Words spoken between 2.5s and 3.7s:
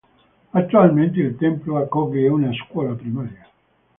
scuola primaria.